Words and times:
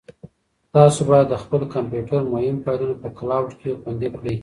تاسو 0.75 0.99
باید 1.09 1.27
د 1.29 1.35
خپل 1.43 1.61
کمپیوټر 1.75 2.21
مهم 2.33 2.57
فایلونه 2.63 2.95
په 3.03 3.09
کلاوډ 3.17 3.51
کې 3.59 3.79
خوندي 3.81 4.09
کړئ. 4.17 4.35